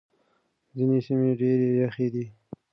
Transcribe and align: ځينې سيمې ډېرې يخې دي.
ځينې 0.75 0.99
سيمې 1.05 1.31
ډېرې 1.39 1.67
يخې 1.83 2.07
دي. 2.13 2.25